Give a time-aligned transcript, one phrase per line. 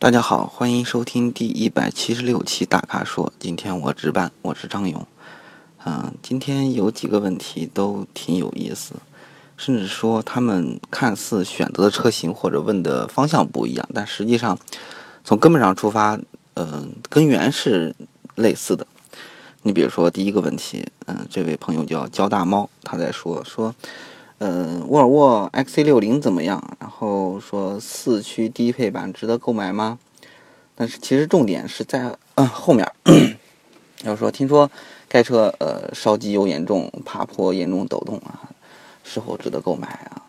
[0.00, 3.30] 大家好，欢迎收听第一百七十六期大咖说。
[3.38, 5.06] 今天我值班，我是张勇。
[5.84, 8.94] 嗯，今天有几个问题都挺有意思，
[9.58, 14.58] 甚至说他们看似选择的车型或者问的方向不一样，但实际上
[15.22, 16.18] 从根本上出发，
[16.54, 17.94] 嗯，根源是
[18.36, 18.86] 类似的。
[19.64, 23.74] 你比如说第一个问题，嗯，这位朋友叫焦大猫，他在说说。
[24.40, 26.76] 呃，沃尔沃 XC60 怎么样？
[26.80, 29.98] 然后说四驱低配版值得购买吗？
[30.74, 32.90] 但是其实重点是在嗯后面，
[34.02, 34.70] 要说听说
[35.10, 38.48] 该车呃烧机油严重，爬坡严重抖动啊，
[39.04, 40.24] 是否值得购买啊？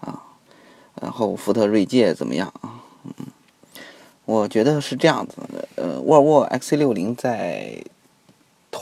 [0.00, 0.22] 啊，
[1.00, 2.84] 然后福特锐界怎么样啊？
[3.04, 3.26] 嗯，
[4.26, 5.36] 我觉得是这样子，
[5.76, 7.82] 呃，沃尔沃 XC60 在。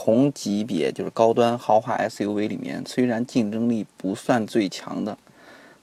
[0.05, 5.17] 同级别就是高端豪华 SUV 里面，虽然竞争力不算最强的，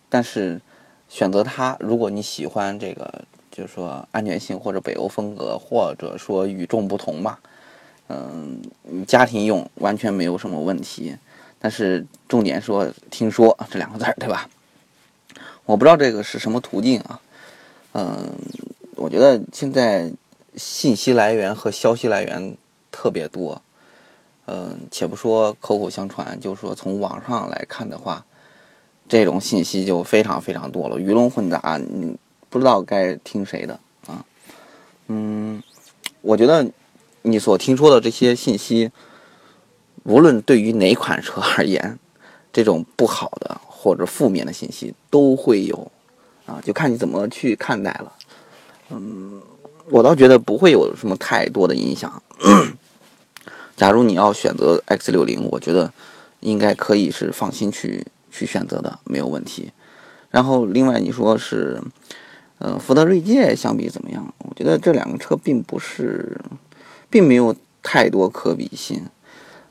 [0.09, 0.61] 但是
[1.09, 7.41] 选择它，如果你喜欢这个，就是说安全性或者北欧风格，或者说与众不同吧，
[8.07, 8.63] 嗯，
[9.09, 11.17] 家庭用完全没有什么问题。
[11.59, 14.49] 但是重点说，听说这两个字儿，对吧？
[15.65, 17.21] 我不知道这个是什么途径啊。
[17.95, 18.31] 嗯，
[18.95, 20.13] 我觉得现在
[20.55, 22.57] 信息来源和消息来源
[22.93, 23.61] 特别多。
[24.47, 28.25] 嗯，且不说口口相传，就说从网上来看的话，
[29.09, 32.17] 这种信息就非常非常多了，鱼龙混杂，你
[32.51, 34.25] 不知道该听谁的啊。
[35.07, 35.63] 嗯，
[36.21, 36.69] 我觉得
[37.23, 38.91] 你所听说的这些信息，
[40.03, 41.99] 无论对于哪款车而言，
[42.53, 45.91] 这种不好的或者负面的信息都会有
[46.47, 48.13] 啊，就看你怎么去看待了。
[48.91, 49.41] 嗯，
[49.89, 52.21] 我倒觉得不会有什么太多的影响。
[53.77, 55.93] 假如你要选择 X 六零，我觉得
[56.41, 59.73] 应该可以是放心去去选择的，没有问题。
[60.31, 61.83] 然后另外你说是，
[62.59, 64.33] 呃，福特锐界相比怎么样？
[64.39, 66.41] 我觉得这两个车并不是，
[67.11, 69.07] 并没有太多可比性。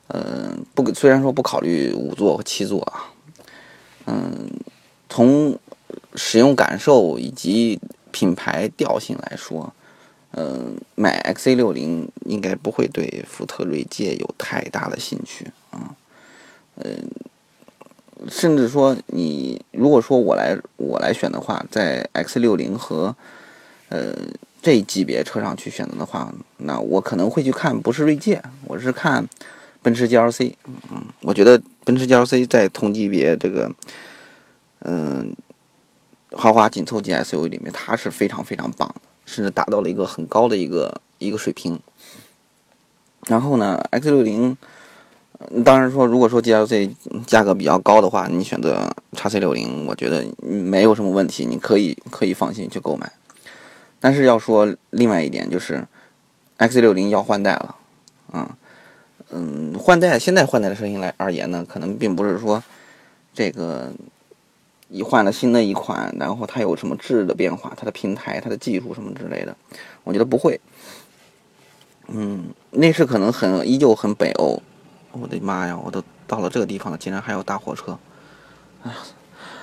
[0.08, 3.10] 嗯，不，虽然说不考虑五座和七座啊，
[4.06, 4.50] 嗯，
[5.08, 5.58] 从
[6.14, 7.80] 使用感受以及
[8.10, 9.72] 品牌调性来说。
[10.34, 15.94] 嗯，买 XC60 应该不会对福特锐界有太大的兴趣啊。
[16.76, 17.10] 嗯，
[18.28, 23.14] 甚至说你如果说我来我来选的话，在 X60 和
[23.90, 24.14] 呃
[24.62, 29.28] 这级别车上去选择的话，那我可能会去看不是锐界，我是看
[29.82, 30.54] 奔驰 GLC。
[30.90, 33.70] 嗯，我觉得奔驰 GLC 在同级别这个
[34.80, 35.36] 嗯
[36.32, 39.00] 豪华紧凑级 SUV 里面，它是非常非常棒的。
[39.24, 41.78] 甚至达到了一个很高的一个一个水平。
[43.26, 44.56] 然后呢，X 六零，
[45.64, 46.92] 当然说，如果说 GLC
[47.26, 53.12] 价格比较高的话，你选择叉 C 六零，我觉得没有什么问题，你可以可以放心去购买。
[54.00, 55.86] 但是要说另外一点，就是
[56.56, 57.76] X 六零要换代了，
[58.32, 58.56] 啊，
[59.30, 62.62] 嗯，换代现在换代的车型来而言呢，可能并不是说
[63.32, 63.92] 这个。
[64.92, 67.72] 一换了新的一款，然后它有什么质的变化？
[67.74, 69.56] 它的平台、它的技术什么之类的，
[70.04, 70.60] 我觉得不会。
[72.08, 74.62] 嗯，内饰可能很依旧很北欧。
[75.12, 75.78] 我的妈呀！
[75.82, 77.98] 我都到了这个地方了，竟然还有大货车！
[78.82, 78.96] 哎呀，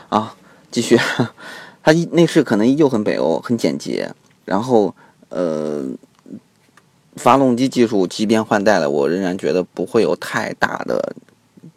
[0.10, 0.36] 啊，
[0.72, 0.98] 继续，
[1.84, 4.12] 它内饰可能依旧很北欧，很简洁。
[4.46, 4.96] 然后，
[5.30, 5.86] 呃，
[7.18, 11.14] 发动机技术即便换代了，我仍然觉得不会有太大的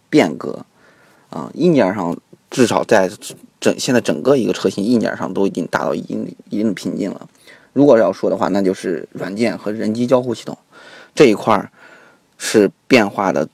[0.08, 0.64] 变革。
[1.28, 2.16] 啊，硬件上。
[2.52, 3.10] 至少在
[3.58, 7.26] 整现在整个一个车型硬件上都已经达到一定一定的瓶颈了。
[7.72, 10.58] 如果要说的话，那就是软件和人机交互系统
[11.14, 11.70] 这一块儿
[12.36, 13.48] 是变化的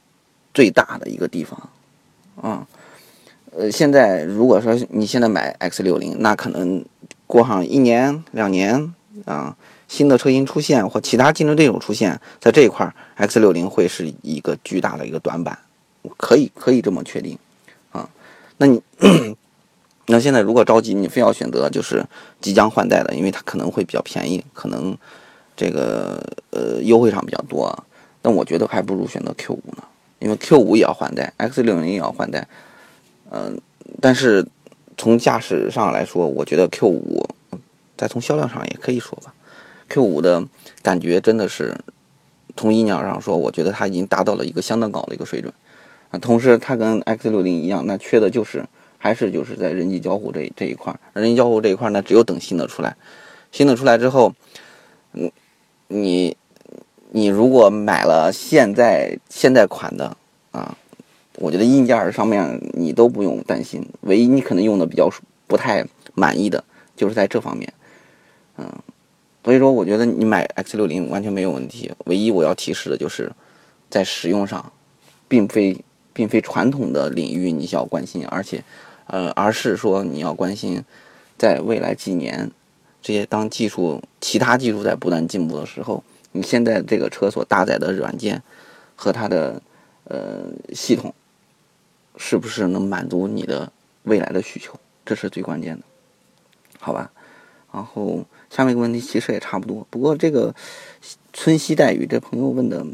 [0.53, 1.70] 最大的一个地方。
[2.42, 2.66] 啊，
[3.53, 6.84] 呃，现在如果说你现在买 X 六零，那可能
[7.28, 8.92] 过上一年两年
[9.25, 9.56] 啊，
[9.87, 15.56] 新的车型出现或其他竞争对手出现在这一块，X 六零会是一个巨大的一个短板，
[16.16, 17.38] 可以可以这么确定。
[18.58, 18.82] 那你，
[20.06, 22.04] 那现在如果着急，你非要选择就是
[22.41, 24.96] 即将换代的，因为它可能会比较便宜，可能
[25.56, 27.84] 这个呃优惠上比较多。
[28.20, 29.84] 但我觉得还不如选择 Q 五呢，
[30.19, 32.46] 因为 Q 五也要换代，X 六零也要换代。
[33.31, 33.60] 嗯，
[34.00, 34.44] 但是
[34.96, 37.28] 从驾驶上来说，我觉得 Q 五
[37.96, 39.32] 再从销量上也可以说吧
[39.88, 40.44] ，Q 五的
[40.82, 41.78] 感觉真的是
[42.56, 45.52] 从硬件上说，我觉得它已经达到了一个相当高的一个水准。
[46.10, 48.64] 啊，同时它跟 X 六零一样，那缺的就是
[48.99, 50.99] 还是就是在人机交互这这一块儿。
[51.12, 52.96] 人机交互这一块儿呢，只有等新的出来，
[53.52, 54.34] 新的出来之后，
[55.12, 55.31] 嗯，
[55.88, 56.37] 你
[57.10, 60.16] 你如果买了现在现在款的
[60.50, 60.76] 啊，
[61.37, 65.10] 我觉得硬件上面你都不用担心，唯一你可能用的比较
[65.46, 65.84] 不太
[66.14, 66.62] 满意的
[66.96, 67.72] 就是在这方面，
[68.56, 68.66] 嗯，
[69.44, 71.90] 所以说，我觉得你买 X 六零完全没有问题。
[72.05, 73.32] 唯一我要提示的就是，
[73.88, 74.72] 在使用上，
[75.26, 75.75] 并非
[76.19, 78.65] 并非传统的领域你需要关心，而且，
[79.06, 80.85] 呃，而是说你要关心，
[81.37, 82.50] 在未来几年，
[83.00, 88.43] 这些当技术其他技术在不断进步的时候，你现在这个车所搭载的软件
[88.97, 89.62] 和它的
[90.06, 91.15] 呃系统，
[92.17, 93.70] 是不是能满足你的
[94.03, 94.75] 未来的需求？
[95.06, 95.85] 这是最关键的，
[96.81, 97.12] 好吧？
[97.73, 100.53] 然后下面一个问题其实也差不多，不过这个
[101.32, 102.85] 春熙带雨这朋友问的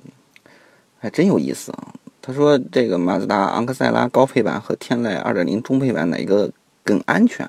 [0.99, 1.95] 还真有意思啊。
[2.27, 6.51] 他说这个马自达昂克赛拉高配版和天籁2.0中配版哪个
[6.83, 7.47] 更安全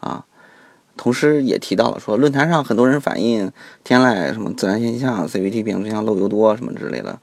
[0.00, 0.26] 啊？
[0.96, 3.52] 同时也提到了说论坛上很多人反映
[3.84, 7.16] 天籁什么自然现象、CVT 变速箱漏油多什么之类的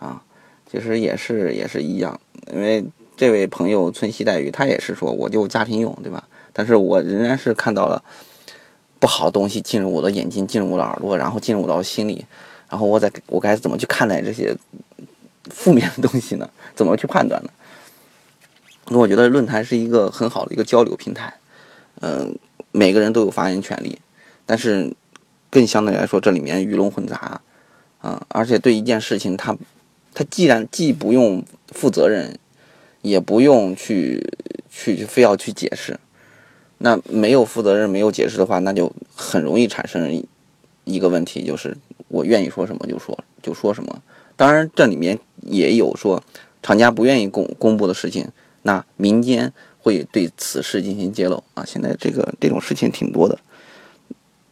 [0.00, 0.20] 啊，
[0.68, 2.18] 其实也是也是一样，
[2.52, 2.84] 因为。
[3.16, 6.26] 这位朋友春熙带雨，他也是说，我就家庭用，对吧？
[6.52, 8.02] 但是我仍然是看到了
[8.98, 12.26] 不好的东西进入我的眼睛，进入我的耳朵，然后进入我的心里，
[12.68, 14.52] 然后我在我该怎么去看待这些
[15.50, 16.48] 负面的东西呢？
[16.74, 17.50] 怎么去判断呢？
[18.88, 21.34] 那 我觉得论坛是一个很好的一个交流平台，
[22.00, 22.38] 嗯，
[22.72, 23.98] 每个人都有发言权利，
[24.46, 24.94] 但是
[25.50, 27.40] 更相对来说，这里面鱼龙混杂，
[28.00, 29.56] 啊，而且对一件事情，他
[30.12, 32.38] 他既然既不用负责任。
[33.04, 34.32] 也不用去
[34.70, 36.00] 去非要去解释，
[36.78, 40.24] 那没有负责任、没有解释的话，那就很容易产生
[40.84, 41.76] 一个问题，就是
[42.08, 44.02] 我愿意说什么就说就说什么。
[44.36, 46.22] 当然，这里面也有说
[46.62, 48.28] 厂家不愿意公公布的事情，
[48.62, 51.64] 那民间会对此事进行揭露啊。
[51.66, 53.38] 现在这个这种事情挺多的，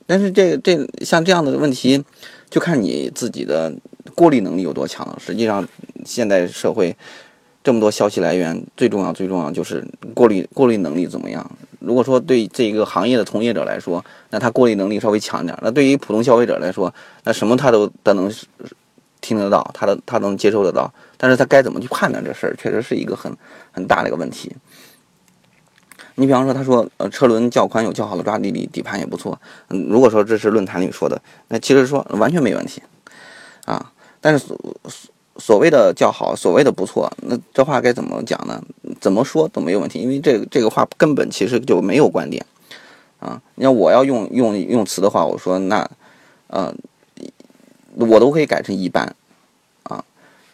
[0.07, 2.05] 但是这这像这样的问题，
[2.49, 3.73] 就看你自己的
[4.15, 5.19] 过滤能力有多强了。
[5.19, 5.67] 实际上，
[6.05, 6.97] 现在社会。
[7.65, 11.49] 这么多消息来源，最重要最重要就是过滤过滤能力怎么样？
[11.79, 16.93] 如果说对这个行业的从业者来说，那他过滤能力稍微强一点；那对于普通消费者来说，
[17.23, 18.29] 那什么他都都能
[19.23, 20.93] 听得到，他的他能接受得到。
[21.17, 23.35] 但是他该怎么去判断这事儿，确实是一个很
[23.71, 24.55] 很大的一个问题。
[26.17, 29.41] 你比方说，他说呃车轮较宽，有较好的抓地力，底盘也不错。
[29.71, 32.83] 嗯，如果说这是论坛里说的，那其实说完全没问题
[33.65, 33.91] 啊。
[34.21, 34.45] 但是。
[34.47, 34.59] 所
[35.39, 38.63] 所谓的较好，所谓的不错，那这话该怎么讲呢？
[39.01, 42.45] 怎么说都没有问题，因为这这个话根本其实就没有观点
[43.19, 43.41] 啊。
[43.55, 45.91] 你要我要用用用词的话，我说那，
[46.49, 46.73] 呃，
[47.97, 49.15] 我都可以改成一般
[49.85, 50.05] 啊。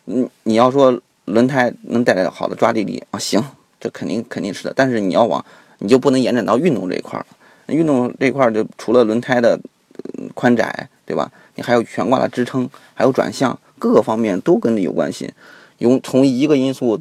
[0.05, 3.43] 你你要说轮胎能带来好的抓地力啊，行，
[3.81, 4.73] 这肯定肯定是的。
[4.75, 5.45] 但是你要往，
[5.79, 7.27] 你就不能延展到运动这一块了。
[7.69, 9.61] 运动这一块就除了轮胎的
[10.35, 11.31] 宽窄，对吧？
[11.55, 13.59] 你还有悬挂的支撑，还有转向。
[13.79, 15.33] 各个方面都跟你有关系，
[15.79, 17.01] 用从一个因素，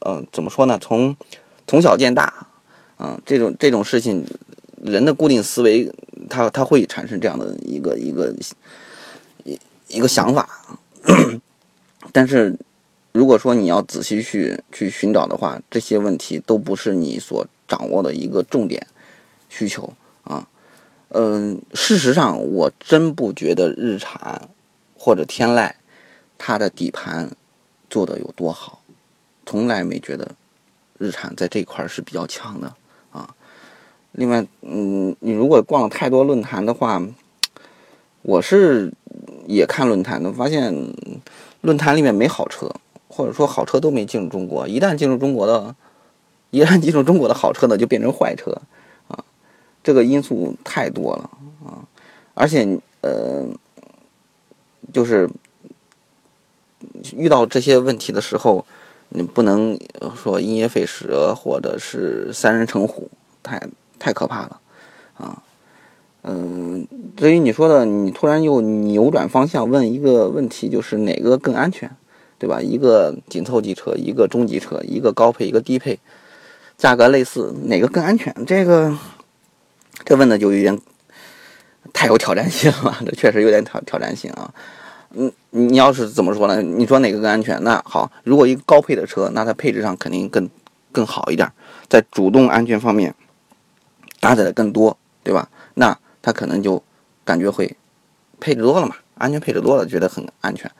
[0.00, 0.76] 嗯，怎么说呢？
[0.80, 1.14] 从
[1.68, 2.48] 从小见大，
[2.96, 4.26] 啊，这种这种事情，
[4.82, 5.88] 人的固定思维，
[6.28, 8.34] 他他会产生这样的一个一个
[9.94, 10.48] 一个想法。
[12.12, 12.58] 但是，
[13.12, 18.86] 如果说你要仔细去去寻找的话，这些问题都不是你所掌握的一个重点
[19.48, 19.92] 需求
[20.24, 20.48] 啊。
[21.08, 24.48] 嗯，事实上，我真不觉得日产
[24.98, 25.72] 或者天籁。
[26.36, 27.30] 它的底盘
[27.88, 28.82] 做的有多好，
[29.46, 30.32] 从来没觉得
[30.98, 32.74] 日产在这块是比较强的
[33.12, 33.34] 啊。
[34.12, 37.00] 另外，嗯，你如果逛了太多论坛的话，
[38.22, 38.92] 我是
[39.46, 40.74] 也看论坛，发现
[41.60, 42.70] 论坛里面没好车，
[43.08, 44.66] 或者说好车都没进入中国。
[44.66, 45.74] 一旦进入中国的，
[46.50, 48.60] 一旦进入中国的好车呢，就变成坏车
[49.08, 49.24] 啊。
[49.82, 51.30] 这个因素太多了
[51.66, 51.84] 啊，
[52.34, 53.44] 而且呃，
[54.92, 55.28] 就是。
[57.16, 58.64] 遇到这些问题的时候，
[59.08, 59.78] 你不能
[60.14, 63.10] 说因噎废食，或者是三人成虎，
[63.42, 63.60] 太
[63.98, 64.60] 太可怕了，
[65.16, 65.42] 啊，
[66.26, 71.90] 嗯，至于你说的，你突然又扭转方向问一个问题，就是哪个更安全，
[72.38, 72.62] 对吧？
[72.62, 75.98] 一个紧凑级车，一个中级车，一个高配，一个低配，
[76.78, 78.34] 价格类似，哪个更安全？
[78.46, 78.96] 这个，
[80.06, 80.80] 这问的就有点
[81.92, 84.50] 太有挑战性了， 这确实有点挑挑战性啊。
[85.10, 86.62] 嗯，你要是怎么说呢？
[86.62, 87.62] 你说哪个更安全？
[87.62, 90.48] 那好，如果一个高配的车，那它配置上肯定更
[90.90, 91.52] 更好一点，
[91.86, 93.14] 在主动安全方面
[94.20, 95.50] 搭载的更多，对吧？
[95.74, 96.82] 那他可能就
[97.22, 97.76] 感觉会
[98.40, 100.70] 配置多了嘛，安全配置多了，觉得很安全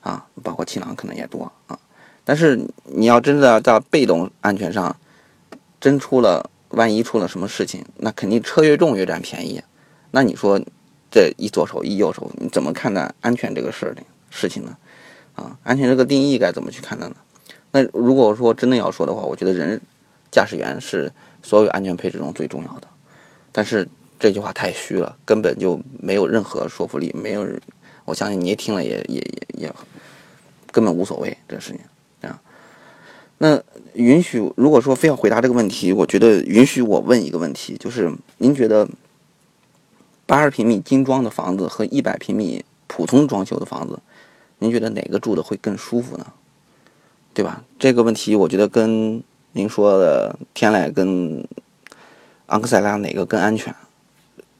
[0.00, 1.78] 啊，包括气囊可能也多啊。
[2.24, 4.96] 但是你要真的在被动安全上
[5.78, 9.62] 真出了，万一出了什么事情，那肯定车越重越占便宜。
[10.12, 10.58] 那你说？
[11.08, 14.76] 这一左手一右手，你怎么看待安全这个事儿的事情呢？
[15.34, 17.14] 啊，安全这个定义该怎么去看待呢？
[17.70, 19.80] 那如果说真的要说的话，我觉得人
[20.30, 21.10] 驾驶员是
[21.42, 22.88] 所有安全配置中最重要的。
[23.50, 23.88] 但是
[24.18, 27.46] 这句话太虚了，根本就没有任何说服力，没有，
[28.04, 29.74] 我相信你听了也也也也
[30.72, 32.40] 根本无所谓这事情啊。
[33.38, 33.62] 那
[33.94, 38.88] 允许，如果说非要回答这个问题，我觉得允许我问一个问题，就是您觉得
[40.24, 43.98] 八十平米精装的房子和一百平米普通装修的房子，
[44.60, 46.26] 您觉得哪个住的会更舒服呢？
[47.34, 47.62] 对吧？
[47.78, 51.46] 这个问题我觉得跟您说的天籁跟
[52.46, 53.74] 昂克赛拉哪个更安全？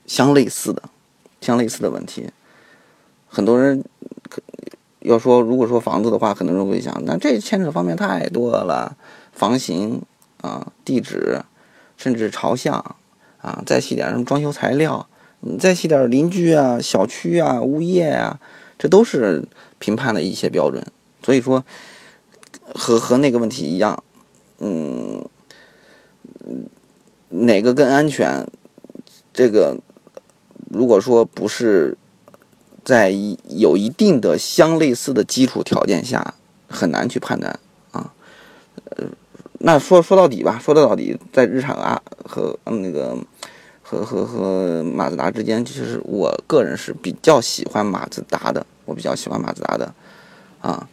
[0.06, 0.82] 相类似的，
[1.40, 2.30] 相类似的问题，
[3.26, 3.84] 很多人
[5.00, 8.96] 要说，如果说房子的话，很多人会想，那这牵扯方面太多了，
[9.32, 10.00] 房型
[10.40, 11.42] 啊、地址，
[11.96, 12.96] 甚至朝向
[13.38, 15.08] 啊，再细点什么装修材料，
[15.40, 18.40] 你再细点邻居啊、小区啊、物业啊，
[18.78, 19.46] 这都是
[19.78, 20.84] 评判的一些标准。
[21.22, 21.64] 所以说，
[22.74, 23.64] 和和那个问题。
[23.64, 24.02] 一样，
[24.58, 25.24] 嗯，
[27.28, 28.46] 哪个更安全？
[29.32, 29.78] 这个。
[30.76, 31.96] 如果说不是
[32.84, 33.10] 在
[33.48, 36.34] 有一定的相类似的基础条件下，
[36.68, 37.58] 很难去判断
[37.92, 38.12] 啊。
[38.90, 39.04] 呃，
[39.60, 43.16] 那说说到底吧，说到底，在日产啊和那个
[43.82, 49.94] 和和和马自达之间，其实我个人是比较喜欢马自达的，我比较喜欢马自达的
[50.60, 50.86] 啊。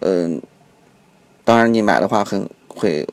[0.00, 0.40] 嗯，
[1.42, 3.08] 当然你买的话很会，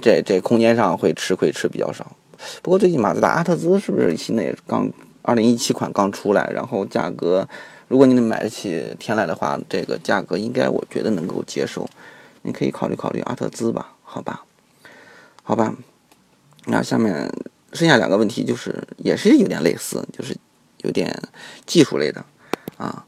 [0.00, 2.16] 这这空间上会吃亏吃比较少。
[2.62, 4.90] 不过最近马自达阿特兹是不是新的也刚？
[5.28, 7.46] 二零一七款刚出来，然后价格，
[7.88, 11.86] 如果你能买得起天籁的话，这个价格应该我觉得能够接受，
[12.40, 14.42] 你可以考虑考虑阿特兹吧，好吧，
[15.42, 15.74] 好吧。
[16.64, 17.30] 那下面
[17.74, 20.34] 剩下两个问题就是也是有点类似，就是
[20.78, 21.14] 有点
[21.66, 22.24] 技术类的
[22.78, 23.04] 啊，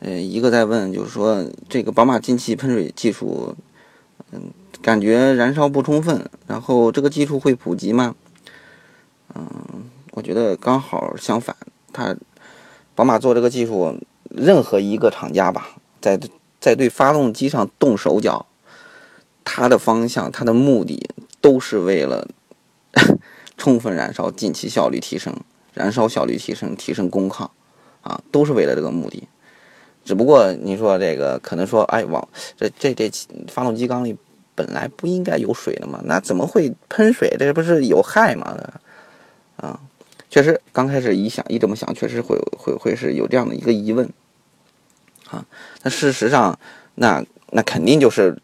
[0.00, 3.56] 呃，一个在问就是说这个宝马进气喷水技术，
[4.32, 4.50] 嗯，
[4.82, 8.14] 感觉燃烧不充分，然后这个技术会普及吗？
[9.34, 9.48] 嗯。
[10.14, 11.56] 我觉得刚好相反，
[11.92, 12.16] 它
[12.94, 13.98] 宝马做这个技术，
[14.30, 16.18] 任何一个厂家吧，在
[16.60, 18.46] 在对发动机上动手脚，
[19.44, 21.08] 它的方向、它的目的
[21.40, 22.28] 都是为了
[23.56, 25.34] 充分燃烧、进气效率提升、
[25.72, 27.52] 燃烧效率提升、提升功耗，
[28.02, 29.28] 啊，都是为了这个目的。
[30.04, 33.10] 只不过你说这个可能说，哎，往这这这
[33.48, 34.16] 发动机缸里
[34.54, 37.34] 本来不应该有水的嘛，那怎么会喷水？
[37.38, 38.56] 这不是有害吗？
[39.56, 39.78] 啊？
[40.32, 44.08] 确实，刚开始一想一这么想，确实会会会是有这样的一个疑问，
[45.28, 45.44] 啊，
[45.82, 46.58] 那事实上，
[46.94, 48.38] 那那肯定就是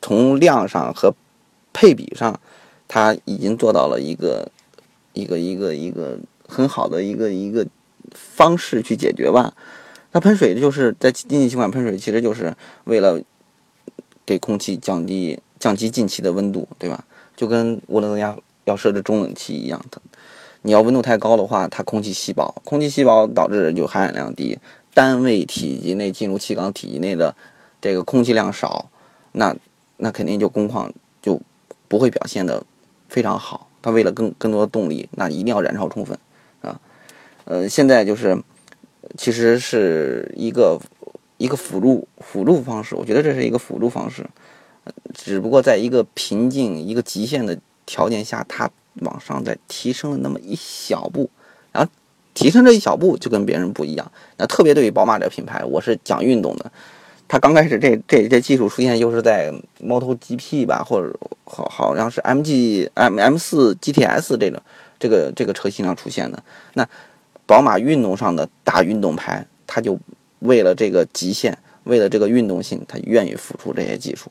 [0.00, 1.14] 从量上和
[1.74, 2.40] 配比上，
[2.88, 4.50] 它已经做到了一个
[5.12, 6.18] 一个一个一个
[6.48, 7.66] 很好的一个一个
[8.12, 9.52] 方式去解决吧。
[10.12, 13.20] 那喷水就是在进气气管喷水，其实就是为了
[14.24, 17.04] 给空气降低降低进气的温度，对吧？
[17.36, 20.00] 就跟涡轮增压要设置中冷器一样的。
[20.62, 24.58] 你要温度太高的话，它空气稀薄，空气稀薄导致就含氧量低，
[24.92, 27.34] 单位体积内进入气缸体积内的
[27.80, 28.90] 这个空气量少，
[29.32, 29.54] 那
[29.98, 31.40] 那肯定就工况就
[31.86, 32.62] 不会表现的
[33.08, 33.68] 非常好。
[33.80, 36.18] 它为了更更多的动力，那一定要燃烧充分
[36.60, 36.80] 啊。
[37.44, 38.36] 呃，现在就是
[39.16, 40.78] 其实是一个
[41.36, 44.26] 一个辅助辅助方式，我觉得这是一个辅助方式，
[45.14, 48.68] 只不过在一个瓶颈一个极限的条件下，它。
[49.00, 51.28] 往上再提升了那么一小步，
[51.72, 51.90] 然后
[52.34, 54.10] 提升这一小步就跟别人不一样。
[54.36, 56.70] 那特别对于宝马这个品牌，我是讲运动的。
[57.26, 59.52] 它刚开始这这这技术出现，又是在
[59.82, 61.14] MotoGP 吧，或者
[61.44, 64.60] 好好像是 MG M M 四 GTS 这种
[64.98, 66.42] 这个这个车型上出现的。
[66.72, 66.88] 那
[67.44, 69.98] 宝马运动上的大运动牌，它就
[70.38, 74.30] 为了这个极限，为了这个运动性，它愿意付出这些技术。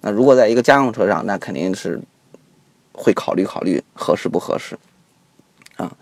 [0.00, 2.00] 那如果在一个家用车上，那肯定是。
[2.98, 4.76] 会考虑考虑合适不合适，
[5.76, 5.96] 啊，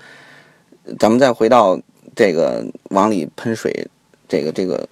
[0.99, 1.79] 咱们再回到
[2.15, 3.87] 这个往里喷水
[4.27, 4.89] 这个这个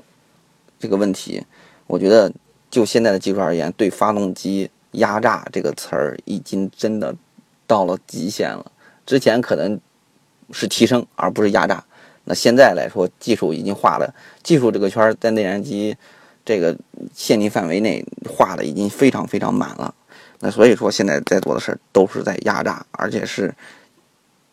[0.79, 1.43] 这个问题，
[1.87, 2.31] 我觉得
[2.71, 7.17] 就现在的技术而言，对发动机压榨这个词儿已经真的
[7.67, 8.71] 到了极限了。
[9.07, 9.81] 之前可能
[10.53, 11.83] 是提升而不是压榨，
[12.25, 15.97] 那现在来说，技术已经画了，技术这个圈在内燃机
[16.45, 16.77] 这个
[17.15, 19.95] 限定范围内画的已经非常非常满了。
[20.45, 23.55] 那所以说，现在在做的事儿都是在压榨，而且是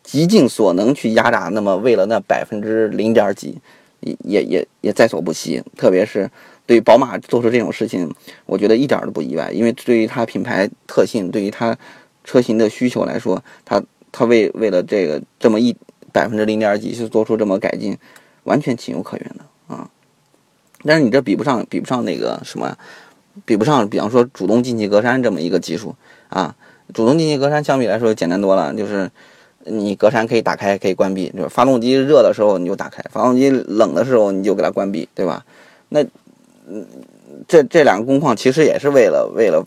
[0.02, 1.50] 极尽所能去压榨。
[1.52, 3.58] 那么，为了那百分之零点几，
[4.00, 5.62] 也也也在所不惜。
[5.76, 6.30] 特别是
[6.64, 8.10] 对于宝马做出这种事情，
[8.46, 9.52] 我觉得一点都不意外。
[9.52, 11.76] 因为对于它品牌特性，对于它
[12.24, 15.76] 车型的需求来说，它它为为了这个这么一
[16.10, 17.98] 百分之零点几去做出这么改进，
[18.44, 19.90] 完全情有可原的啊。
[20.84, 22.78] 但是你这比不上，比不上那个什么。
[23.44, 25.94] 比不上，比方说主动进气格栅这么一个技术
[26.28, 26.54] 啊，
[26.92, 29.10] 主动进气格栅相比来说简单多了，就是，
[29.64, 31.48] 你格栅可以打开，可以关闭，就是？
[31.48, 35.44] 发动机热的时候你就打开，发动机冷的时候你就给它关闭，对吧？
[35.88, 36.02] 那，
[36.68, 36.86] 嗯，
[37.48, 39.64] 这这两个工况其实也是为了为了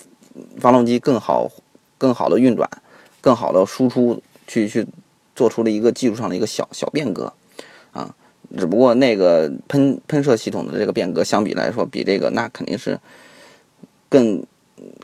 [0.59, 1.49] 发动机更好
[1.97, 2.69] 更好的运转，
[3.21, 4.85] 更好的输出去去
[5.35, 7.31] 做出了一个技术上的一个小小变革，
[7.91, 8.13] 啊，
[8.57, 12.99] 只不过那个喷喷射系统的这个变革相比来说，比这个那肯定是
[14.15, 14.45] 更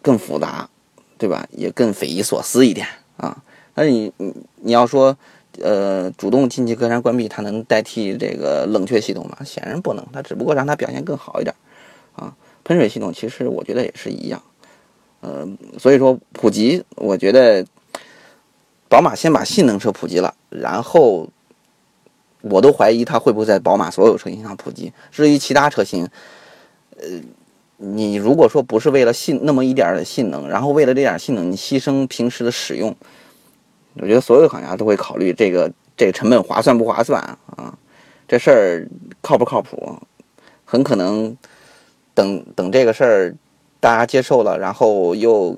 [0.01, 0.70] 更复杂，
[1.18, 1.46] 对吧？
[1.51, 2.88] 也更匪夷所思一点
[3.18, 3.44] 啊。
[3.74, 5.18] 但是你你你要说，
[5.60, 9.38] 呃，主动进气格栅关闭，它能代替这个冷却系统吗？
[9.44, 11.53] 显然不能，它只不过让它表现更好一点，
[12.15, 14.41] 啊，喷水系统其实我觉得也是一样，
[15.20, 15.46] 呃，
[15.77, 17.65] 所以说普及，我觉得
[18.88, 21.27] 宝马先把性能车普及了，然后
[22.41, 24.94] 我都怀疑它会不会在宝马所有车型上普及。
[25.12, 26.08] 至于其他车型，
[26.98, 27.08] 呃，
[27.83, 32.95] 你如果说不是为了性那么一点的性能，然后为了这点性能，你牺牲平时的使用。
[33.95, 37.19] 我觉得所有厂家都会考虑这个这个成本划算不划算
[37.55, 37.75] 啊？
[38.27, 38.88] 这事儿
[39.21, 39.97] 靠不靠谱？
[40.63, 41.35] 很可能
[42.13, 43.35] 等等这个事儿
[43.79, 45.57] 大家接受了，然后又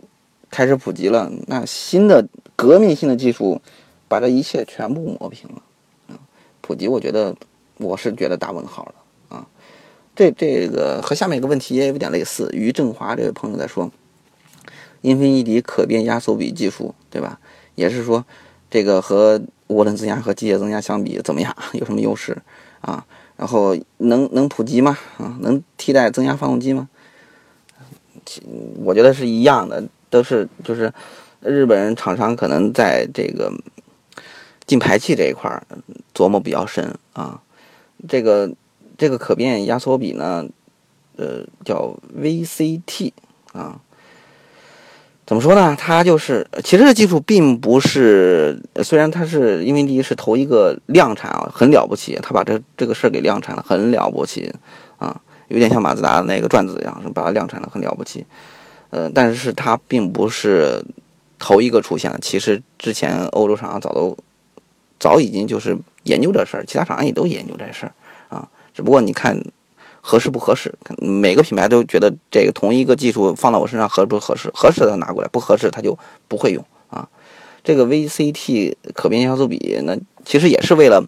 [0.50, 2.26] 开始普及了，那新的
[2.56, 3.62] 革命性的技术
[4.08, 5.62] 把这一切全部磨平了
[6.08, 6.18] 啊！
[6.62, 7.36] 普及，我觉得
[7.78, 8.96] 我是觉得打问号了！
[10.16, 12.50] 这这个和下面一个问题也有点类似。
[12.54, 13.92] 于振华这位朋友在说，
[15.02, 17.40] 英菲尼迪可变压缩比技术，对吧？
[17.76, 18.24] 也是说，
[18.70, 21.56] 这个和涡轮增压和机械增压相比怎么样？
[21.74, 22.38] 有什么优势
[22.82, 23.06] 啊？
[23.36, 24.98] 然后能能普及吗？
[25.18, 26.88] 啊，能替代增压发动机吗？
[28.84, 30.94] 我觉得是一样的，都是就是
[31.42, 33.52] 日本人厂商可能在这个
[34.68, 35.62] 进排气这一块
[36.14, 37.42] 琢磨比较深啊。
[38.08, 38.50] 这个
[38.98, 40.46] 这个可变压缩比呢，
[41.18, 43.12] 呃，叫 VCT
[43.54, 43.80] 啊。
[45.26, 45.74] 怎么说呢？
[45.80, 54.54] 它就是，其实这技术并不是，虽然它是因为第一是头一个量产啊，很了不起，它把这这个事儿给量产了，很了不起
[54.98, 58.26] 啊，有点像马自达的那个转子一样，把它量产了很了不起。
[58.90, 60.84] 呃，但是它并不是
[61.40, 64.18] 头一个出现的，其实之前欧洲厂商早都
[65.00, 67.94] 早已经就是研究这事儿，其他厂商也都研究这事儿，
[68.74, 69.42] 只不过你看。
[70.06, 70.70] 合适不合适？
[70.98, 74.52] 每个品牌都觉得这个同一个技术放到我身上合不合适？
[74.54, 77.08] 合适他拿过来，不合适他就不会用啊。
[77.64, 81.02] 这个 VCT 可变压缩比，那其实也是为了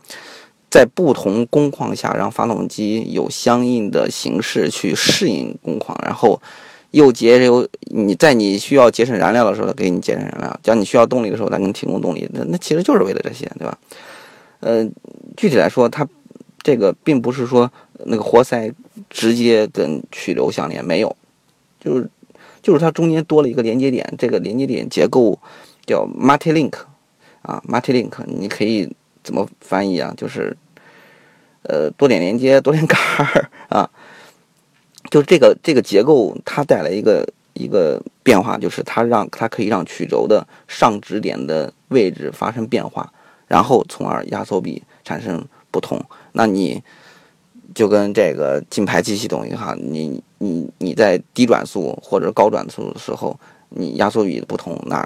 [0.72, 6.42] 在不同工况下让发动机有相应的形式去适应工况，然后
[6.92, 7.68] 又节油。
[7.82, 12.26] 你在你需要节省燃料的时候，给你节省燃料；，叫你需要动力的时候，再给你提供动力。
[12.32, 13.78] 那那其实就是为了这些，对吧？
[14.62, 14.90] 呃，
[15.36, 16.08] 具体来说，它
[16.66, 17.72] 这个并不是说
[18.06, 18.74] 那个活塞。
[19.10, 21.14] 直接跟曲轴相连没有，
[21.80, 22.10] 就是
[22.62, 25.38] 就是它中间多了一个连接点，这个连接点结构
[25.86, 26.74] 叫 multi link
[27.42, 28.90] 啊，multi link 你可以
[29.22, 30.14] 怎么翻译啊？
[30.16, 30.56] 就是
[31.64, 33.90] 呃多点连接多点杆儿啊，
[35.12, 43.12] 就是这个这个结构它带来一个一个变化，就是它让它可以让曲轴的上指点的位置发生变化，
[43.48, 46.02] 然后从而压缩比产生不同。
[46.36, 46.84] 那你。
[47.74, 55.06] 就跟这个进排气系统一样，你你你在低转速或者高转速的时候，你压缩比的不同，那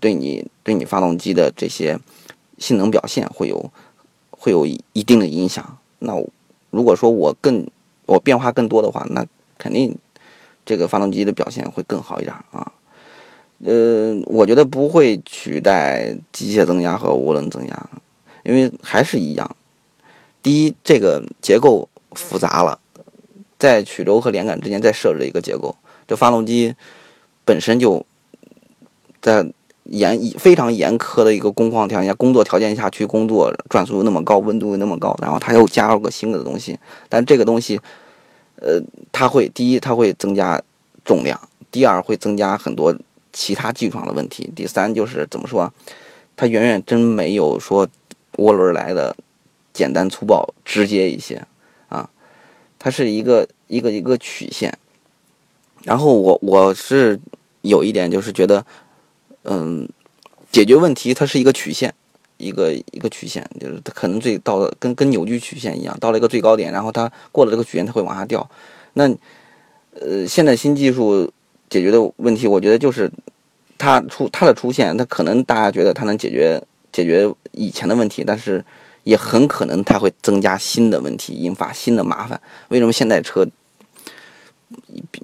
[0.00, 1.98] 对你对你发动机的这些
[2.58, 3.72] 性能表现会有
[4.28, 5.78] 会有一定的影响。
[6.00, 6.12] 那
[6.68, 7.66] 如果说我更
[8.04, 9.24] 我变化更多的话，那
[9.56, 9.96] 肯定
[10.66, 12.70] 这个发动机的表现会更好一点啊。
[13.64, 17.90] 呃，我觉得不会取代机械增压和涡轮增压，
[18.42, 19.56] 因为还是一样。
[20.44, 21.88] 第一，这个结构。
[22.16, 22.78] 复杂了，
[23.58, 25.74] 在曲轴和连杆之间再设置一个结构，
[26.06, 26.76] 这发动机
[27.44, 28.06] 本身就
[29.20, 29.44] 在
[29.82, 36.78] 严非常严苛的一个工况条件下、工作条件下去工作，转速那么高，温度那么高，然后它又加入个新的东西，
[37.08, 37.80] 但这个东西，
[38.60, 38.80] 呃，
[39.10, 40.62] 它会第一，它会增加
[41.04, 41.36] 重量；
[41.72, 42.96] 第二，会增加很多
[43.32, 45.72] 其他技术上的问题；第三，就是怎么说，
[46.36, 47.88] 它远远真没有说
[48.36, 49.16] 涡轮来的
[49.74, 51.42] 简单粗暴、直接一些。
[51.90, 52.08] 啊
[52.78, 54.76] 它是一个一个一个曲线，
[55.84, 57.18] 然后我我是
[57.62, 58.66] 有一点就是觉得，
[59.44, 59.88] 嗯，
[60.52, 61.94] 解决问题它是一个曲线，
[62.36, 68.46] 一个一个曲线，就是它可能最到跟跟扭矩曲线一样，到了一个最高点，然后它过了这个曲线，它会往下掉。
[68.92, 69.08] 那
[69.98, 71.32] 呃，现在新技术
[71.70, 73.10] 解决的问题，我觉得就是
[73.78, 78.62] 它出它的出现，它可能大家觉得它能解决解决以前的问题，但是。
[79.04, 82.40] 也很可能它会增加新的问题，引发新的麻烦。
[82.68, 83.46] 为什么现代车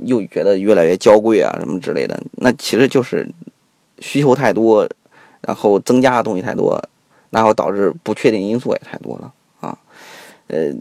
[0.04, 2.22] 又觉得越来越娇贵啊，什么之类的？
[2.36, 3.28] 那其实就是
[3.98, 4.88] 需求太多，
[5.40, 6.80] 然后增加的东西太多，
[7.30, 9.76] 然后导致不确定因素也太多了啊。
[10.46, 10.72] 呃，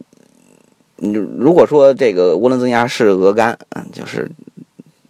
[0.97, 4.29] 你如果说这个涡轮增压是鹅肝，嗯，就是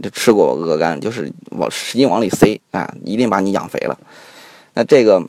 [0.02, 4.00] 就吃过鹅肝，就是往使劲往里塞啊，一定把你养肥了。
[4.76, 5.22] 那这个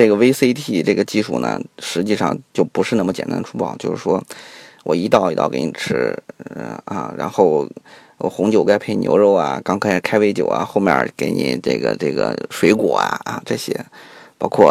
[0.00, 4.24] 这个 VCT 这个技术呢，实际上就不是那么简单粗暴，就是说
[4.82, 6.18] 我一道一道给你吃，
[6.86, 7.68] 啊，然后
[8.16, 13.78] 红酒该配牛肉啊，刚开始开胃酒啊，后面给你这个这个水果啊啊这些，
[14.38, 14.70] 包括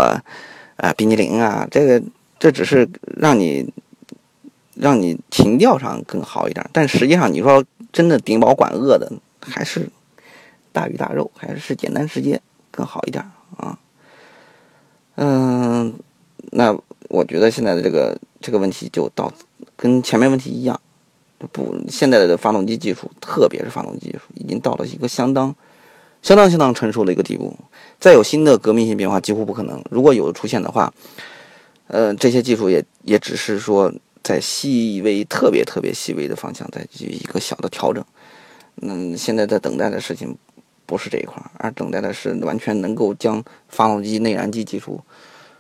[0.77, 2.01] 啊冰激凌啊，这个
[2.39, 3.71] 这只是让你
[4.73, 7.63] 让你情调上更好一点，但实际上你说
[7.93, 9.11] 真的顶饱管饿的，
[9.41, 9.87] 还是
[10.71, 13.23] 大鱼大肉，还是简单直接更好一点
[13.57, 13.77] 啊。
[15.21, 15.93] 嗯，
[16.51, 16.73] 那
[17.10, 19.29] 我觉得现在的这个这个问题就到
[19.75, 20.79] 跟前面问题一样，
[21.51, 25.53] 不，现在的发动机技术，特别是发动机技术，已经到了一个相当、
[26.21, 27.53] 相当、相当成熟的一个地步，
[27.99, 29.84] 再有新的革命性变化几乎不可能。
[29.91, 30.93] 如果有出现的话，
[31.88, 33.91] 呃，这些技术也也只是说
[34.23, 38.01] 在细微、特别特别细微的方向在一个小的调整。
[38.82, 40.38] 嗯，现在在等待的事情。
[40.89, 44.99] 不是这一块而等待的是完全能够将发动机内燃机技术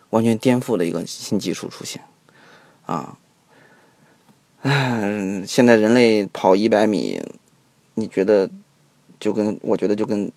[0.09, 2.01] 完全颠覆的一个新技术出现，
[2.87, 3.15] 啊，
[4.63, 7.21] 唉，现在人类跑一百米，
[7.93, 8.49] 你觉得
[9.19, 10.31] 就跟我觉得就跟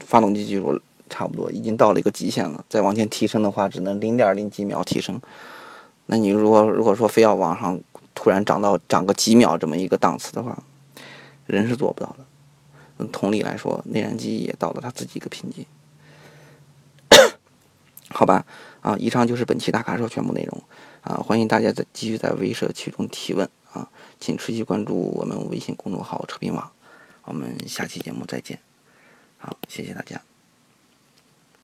[0.00, 2.62] 发动机技术差不多，已经到了一个极限了。
[2.68, 5.18] 再往前提升的话，只能零点零几秒提升。
[6.04, 7.80] 那你如果如果说非要往上
[8.14, 10.62] 突然涨到涨个几秒这么一个档次的话，
[11.46, 12.26] 人是做不到的。
[13.12, 15.64] 同理来说，内燃机也到了它自己一个瓶颈。
[18.10, 18.44] 好吧，
[18.80, 20.62] 啊，以上就是本期大咖说全部内容
[21.02, 26.70] 啊，欢迎大家在继续在微社区中提问啊，请持续关注我们微信公众号“车评网”，
[27.24, 28.58] 我们下期节目再见，
[29.38, 30.27] 好，谢谢大家。